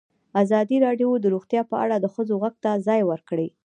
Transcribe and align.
ازادي 0.43 0.77
راډیو 0.85 1.09
د 1.19 1.25
روغتیا 1.33 1.61
په 1.71 1.75
اړه 1.83 1.95
د 1.99 2.05
ښځو 2.13 2.33
غږ 2.43 2.55
ته 2.63 2.71
ځای 2.87 3.01
ورکړی. 3.11 3.47